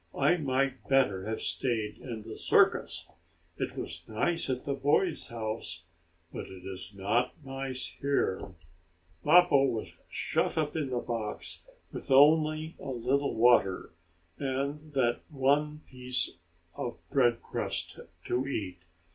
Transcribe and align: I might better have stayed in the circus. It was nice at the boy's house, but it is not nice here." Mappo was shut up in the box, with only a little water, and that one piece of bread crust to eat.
I 0.17 0.35
might 0.37 0.87
better 0.89 1.27
have 1.27 1.41
stayed 1.41 1.99
in 1.99 2.23
the 2.23 2.35
circus. 2.35 3.05
It 3.57 3.77
was 3.77 4.01
nice 4.07 4.49
at 4.49 4.65
the 4.65 4.73
boy's 4.73 5.27
house, 5.27 5.83
but 6.33 6.47
it 6.47 6.65
is 6.65 6.91
not 6.95 7.35
nice 7.45 7.85
here." 8.01 8.39
Mappo 9.23 9.63
was 9.65 9.93
shut 10.09 10.57
up 10.57 10.75
in 10.75 10.89
the 10.89 10.97
box, 11.01 11.61
with 11.91 12.09
only 12.09 12.75
a 12.79 12.89
little 12.89 13.35
water, 13.35 13.93
and 14.39 14.91
that 14.93 15.21
one 15.29 15.81
piece 15.87 16.39
of 16.75 16.97
bread 17.11 17.39
crust 17.43 17.99
to 18.25 18.47
eat. 18.47 18.79